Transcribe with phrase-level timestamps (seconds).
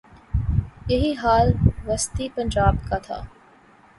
[0.87, 1.51] یہی حال
[1.87, 3.21] وسطی پنجاب کا تھا۔